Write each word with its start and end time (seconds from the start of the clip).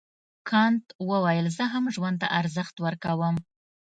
کانت 0.49 0.85
وویل 1.09 1.47
زه 1.57 1.63
هم 1.73 1.85
ژوند 1.95 2.17
ته 2.21 2.27
ارزښت 2.39 2.75
ورکوم. 2.85 3.35